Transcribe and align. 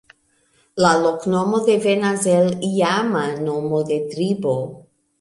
La 0.85 0.93
loknomo 1.03 1.59
devenas 1.69 2.27
el 2.33 2.51
iama 2.73 3.25
nomo 3.47 3.87
de 3.93 4.03
tribo. 4.15 4.61